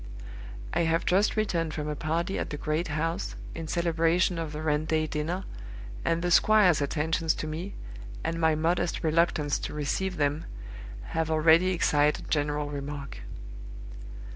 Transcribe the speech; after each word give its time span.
I 0.73 0.79
have 0.79 1.05
just 1.05 1.35
returned 1.35 1.75
from 1.75 1.87
a 1.87 1.95
party 1.95 2.39
at 2.39 2.49
the 2.49 2.57
great 2.57 2.87
house, 2.87 3.35
in 3.53 3.67
celebration 3.67 4.39
of 4.39 4.51
the 4.51 4.63
rent 4.63 4.89
day 4.89 5.05
dinner, 5.05 5.43
and 6.03 6.23
the 6.23 6.31
squire's 6.31 6.81
attentions 6.81 7.35
to 7.35 7.45
me, 7.45 7.75
and 8.23 8.41
my 8.41 8.55
modest 8.55 9.03
reluctance 9.03 9.59
to 9.59 9.75
receive 9.75 10.17
them, 10.17 10.45
have 11.13 11.29
already 11.29 11.67
excited 11.69 12.31
general 12.31 12.71
remark. 12.71 13.19